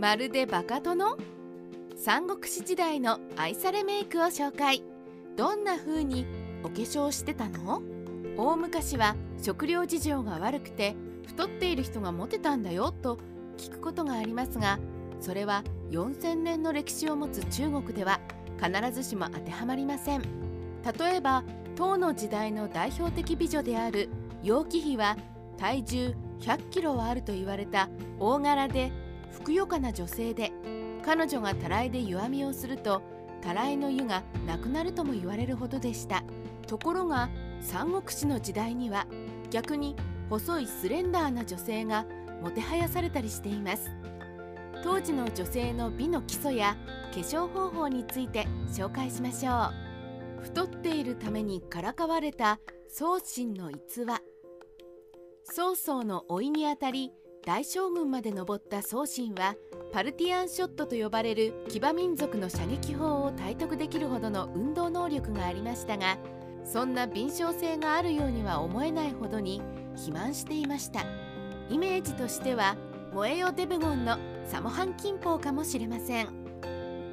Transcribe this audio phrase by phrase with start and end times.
[0.00, 1.18] まるでバカ殿？
[1.94, 4.82] 三国志時代の愛されメイクを紹介。
[5.36, 6.24] どんな風に
[6.64, 7.82] お化粧してたの？
[8.38, 13.18] 大昔は食料事情が悪くて太っている人がモテたんだよと
[13.58, 14.78] 聞くことがありますが
[15.20, 18.20] それは4000年の歴史を持つ中国では
[18.56, 20.22] 必ずしも当てはまりません。
[20.98, 21.44] 例えば
[21.76, 24.08] 唐の時代の代表的美女である
[24.42, 25.18] 楊貴妃は
[25.58, 28.90] 体重100キロはあると言われた大柄で
[29.50, 30.52] ふくよかな女性で
[31.04, 33.02] 彼女がたらいで湯あみをすると
[33.42, 36.22] たらいの湯がなくなるとも言われるほどでした。
[36.68, 37.28] ところが
[37.60, 39.08] 三国志の時代には
[39.50, 39.96] 逆に
[40.28, 42.06] 細いスレンダーな女性が
[42.40, 43.90] もてはやされたりしています。
[44.84, 46.76] 当時の女性の美の基礎や
[47.12, 49.72] 化粧方法について紹介しましょ
[50.38, 50.42] う。
[50.42, 54.20] 太っているためにからかわれた宗信の逸話。
[55.42, 57.10] 曹操の老いにあたり
[57.44, 59.56] 大将軍まで登った宗信は
[59.92, 66.18] パルティアンショットと呼ばれる騎馬民族の射撃法を体得できるほどの運動能力がありましたが
[66.64, 69.62] そんな敏捷性があるようには思えないほどに
[69.94, 71.04] 肥満していました。
[71.70, 72.76] イメージとしては
[73.12, 76.28] 燃えよデブゴンのサモハン金峰かもしれません。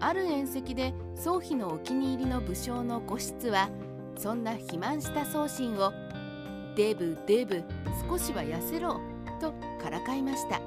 [0.00, 3.70] ある宴席で宗妃のお気に入りの武将の五室は
[4.16, 5.92] そんな肥満した宗信を
[6.76, 7.62] 「デブデブ
[8.08, 9.00] 少しは痩せろ」
[9.38, 10.60] とからかいました。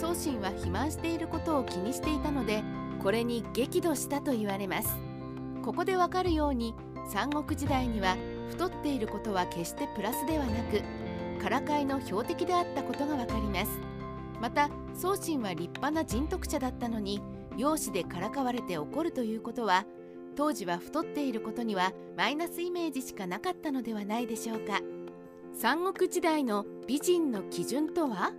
[0.00, 2.62] 宗信は肥満していることを気にしていたので
[3.02, 4.96] これに激怒したと言われます。
[5.62, 6.74] ここでわかるように
[7.08, 8.16] 三国時代には
[8.50, 10.82] 太っていることは決してプラスではなく
[11.42, 13.80] からかいの標的であったことがわかります。
[14.40, 17.22] また宗信は立派な人徳者だったのに
[17.56, 19.84] 容姿でからかわれて怒るということは
[20.34, 24.80] 当時は太っていることにはマイナスイメージしかなかったのではないでしょうか。
[25.54, 28.32] 三国時代の美人の基準とは？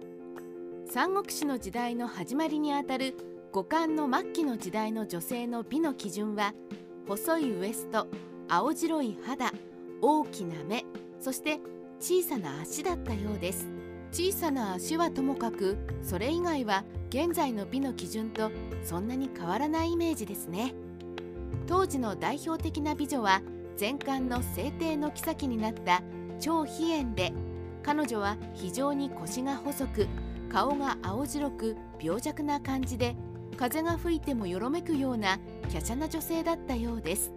[0.89, 3.16] 三国志の時代の始まりにあたる
[3.52, 6.53] 五冠の末期の時代の女性の美の基準は
[7.07, 8.07] 細いウエスト
[8.50, 9.52] 青白い肌
[10.02, 10.84] 大きな目
[11.19, 11.59] そして
[12.00, 13.68] 小さな足だったようです。
[14.12, 18.52] 小さな足はともかくそれ以外は現在の美の基準と
[18.84, 20.73] そんなに変わらないイメージですね。
[21.68, 23.41] 当時の代表的な美女は
[23.79, 26.02] 前漢の聖帝の妃になった
[26.43, 27.31] 超飛燕で
[27.83, 30.09] 彼女は非常に腰が細く
[30.49, 33.15] 顔が青白く病弱な感じで
[33.55, 35.39] 風が吹いてもよろめくような
[35.71, 37.31] 華奢な女性だったようです。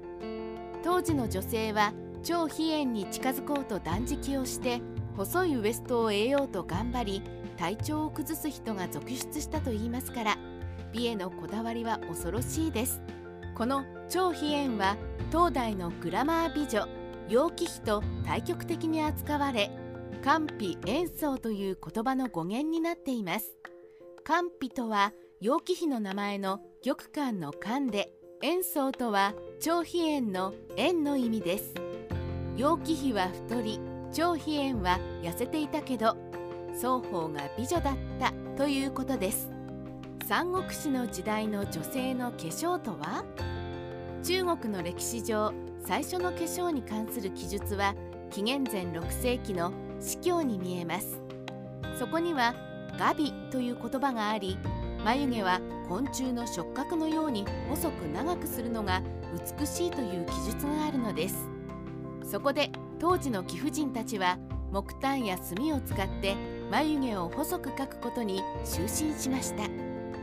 [0.82, 1.92] 当時の女性は
[2.24, 4.80] 超飛燕に近づこうと断食をして
[5.16, 7.22] 細いウエストを得ようと頑張り
[7.56, 10.36] 体調を崩す人が続出したといいますから
[10.92, 13.00] 美へのこだわりは恐ろしいです。
[13.54, 14.96] この超飛燕は
[15.30, 19.70] 当代のグラマー美女楊貴妃と対極的に扱われ
[20.22, 23.56] 官費演奏という言葉の語源になっています。
[24.25, 31.75] 官費とは楊貴妃の名前の玉環の漢で演奏とは張飛燕の縁の意味です。
[32.56, 33.81] 楊貴妃は太り
[34.12, 36.16] 張飛燕は痩せていたけど
[36.75, 39.50] 双方が美女だったということです。
[40.26, 43.25] 三国志の時代の女性の化粧とは？
[44.25, 45.53] 中国の歴史上
[45.86, 47.94] 最初の化粧に関する記述は
[48.32, 51.20] 紀元前6世紀の司教に見えます。
[51.97, 52.54] そこには
[52.98, 54.58] ガビという言葉があり
[55.04, 59.00] 眉毛は昆虫の触覚のように細く長くするのが
[59.58, 61.48] 美しいという記述があるのです。
[62.24, 64.38] そこで当時の貴婦人たちは
[64.72, 66.34] 木炭や炭を使って
[66.68, 69.62] 眉毛を細く描くことに就寝しました。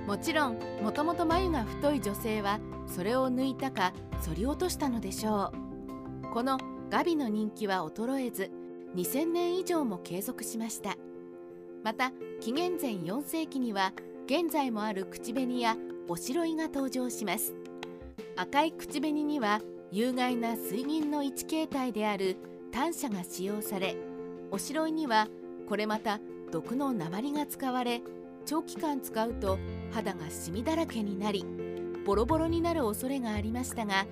[0.06, 2.59] もちろんもともと眉が太い女性は
[2.94, 3.94] それを抜いたか
[4.26, 5.52] 反り落としたのでしょ
[6.26, 6.34] う。
[6.34, 6.58] この
[6.90, 8.52] ガビの人気は衰えず
[8.96, 10.96] 2000年以上も継続しました。
[11.84, 13.94] また紀元前4世紀には
[14.26, 15.76] 現在もある口紅や
[16.08, 17.54] おしろいが登場します。
[18.36, 19.62] 赤い口紅には
[19.92, 22.38] 有害な水銀の一形態である
[22.72, 23.96] 単車が使用され
[24.50, 25.28] おしろいには
[25.70, 26.19] これまた
[26.51, 28.01] 毒の鉛が使われ
[28.46, 29.60] 長期間使うと
[29.92, 31.46] 肌がシミだらけになり
[32.05, 34.05] ボロボロになる恐れがありましたが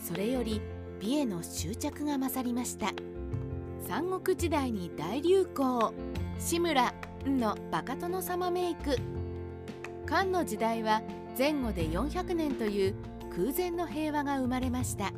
[0.00, 0.60] それより
[1.00, 2.92] 美への執着が勝りました。
[3.88, 5.92] 三国時代に大流行。
[6.38, 6.94] 志村
[7.26, 8.96] のバカ殿様メイク。
[10.06, 11.02] 漢の時代は
[11.36, 12.94] 前後で400年という
[13.34, 15.12] 空前の平和が生まれました。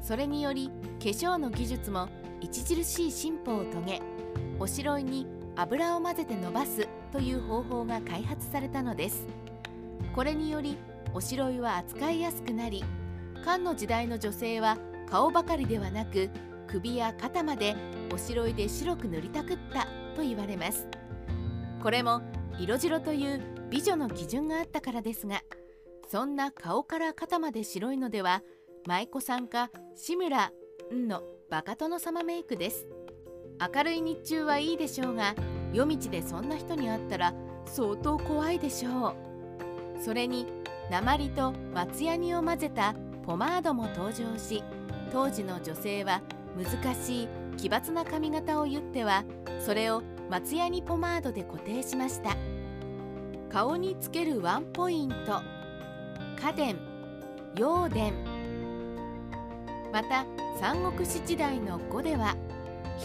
[0.00, 2.08] それにより化粧の技術も
[2.42, 4.02] 著しい進歩を遂げ
[4.58, 5.26] おしろいに
[5.56, 9.26] 油を混ぜて伸ばすという方法が開発されたのです。
[10.14, 10.78] これにより
[11.14, 12.84] おしろいは扱いやすくなり
[13.44, 14.78] 漢の時代の女性は
[15.08, 16.30] 顔ばかりではなく
[16.68, 17.76] 首や肩まで
[18.12, 19.86] おしろいで白く塗りたくった
[20.16, 20.86] と言われます。
[21.82, 22.22] これも
[22.58, 25.42] 色白という美女の基準があったからですが
[26.08, 28.42] そんな顔から肩まで白いのでは
[28.86, 30.52] 舞妓さんか志村
[30.92, 32.86] んのバカ殿様メイクです。
[33.74, 35.34] 明るい日中はいいでしょうが
[35.72, 37.34] 夜道でそんな人に会ったら
[37.66, 39.08] 相当怖いでしょ
[39.98, 40.02] う。
[40.02, 40.46] それに
[40.90, 42.94] 鉛と松ヤニを混ぜた
[43.24, 44.62] ポマードも登場し
[45.12, 46.22] 当時の女性は
[46.56, 49.24] 難しい奇抜な髪型を言っては
[49.64, 52.36] それを松ヤニポマードで固定しました。
[53.50, 55.42] 顔につけるワンポイント。
[56.40, 56.78] 家電。
[57.54, 58.14] 陽電。
[59.92, 60.24] また
[60.58, 62.34] 三国志時代の5では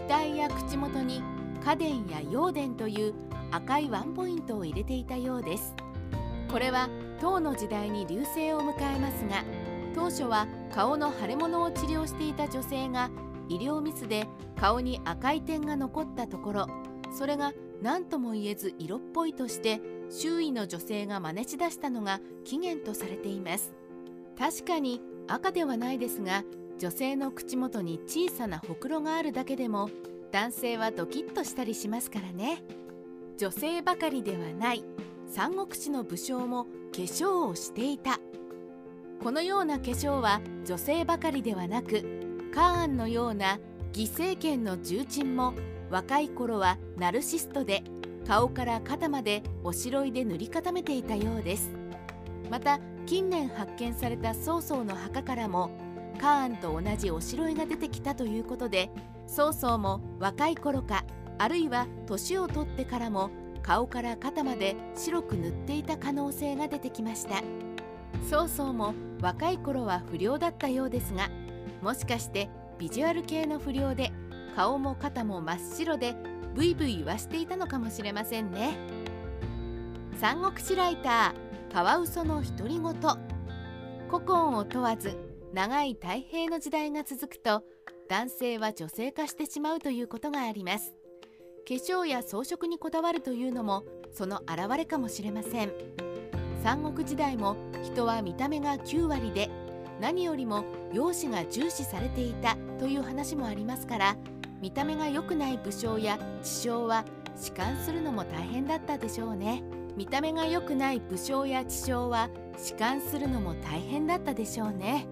[0.07, 1.21] 額や口元に
[1.65, 3.13] 家電や陽電という
[3.51, 5.75] 赤いワンポイントを入れていたようです。
[6.51, 6.89] これは
[7.19, 9.43] 唐の時代に隆盛を迎えますが
[9.93, 13.09] 当初は顔の腫れ物を治療していた女性が
[13.49, 14.27] 医療ミスで
[14.59, 16.67] 顔に赤い点が残ったところ
[17.11, 23.73] それが何とも言えず色っぽいとして周囲の女性が真似しだしたのが起源とされています。
[24.37, 26.43] 確かに赤ではないですが
[26.79, 29.89] 女性の口元に小さなほくろがあるだけでも
[30.31, 32.63] 男性はドキッとしたりしますからね。
[33.37, 34.83] 女性ばかりではない。
[35.27, 38.19] 三国志の武将も化粧をしていた。
[39.21, 43.59] このような化粧は女性ばかりではなくカーンのような
[43.93, 45.53] 義政権の重鎮も
[45.89, 47.83] 若い頃はナルシストで
[48.25, 51.71] 顔から肩までおしろいで塗り固めていたようです。
[52.49, 55.71] また近年発見された曹操の墓からも
[56.19, 58.89] カーンと同じおしろいが出てきたということで
[59.27, 61.03] 曹操も若い頃か
[61.37, 63.29] あるいは年を取ってからも
[63.67, 67.43] 顔から肩まで白く塗っていた可能性が出てきました。
[68.29, 71.29] 曹操も若い頃は不良だったようですが
[71.81, 72.49] もしかして
[72.79, 74.11] ビジュアル系の不良で
[74.55, 76.15] 顔も肩も真っ白で
[76.55, 78.77] ブイブイ言わしていたのかもしれませんね。
[80.15, 82.93] 三国志ライターカワウソの独り言。
[84.09, 85.17] 古今を問わず
[85.53, 87.63] 長い太平の時代が続くと
[88.07, 90.95] 男性は女性化してしまうということがあります。
[91.75, 95.71] 粧や装飾にこだわるというのもその表れかもしれません。
[96.63, 99.49] 三国時代も人は見た目が9割で
[100.01, 104.17] 何よりも容姿が重視されていたという話もありますから
[104.61, 107.05] 見た目が良くない武将や知将は
[107.35, 109.63] 仕官するのも大変だったでしょうね。
[109.95, 115.07] 見た目が良くない武将や知将は仕官するのも大変だったでしょうね。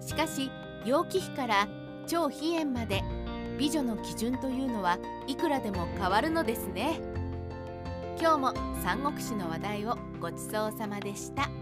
[0.00, 0.50] しかし
[0.84, 1.68] 楊貴妃から
[2.06, 3.02] 超飛燕まで
[3.58, 7.00] 美女の基準というのはいくらでも変わるのですね
[8.20, 11.61] 今日も三国志の話題をごちそうさまでした。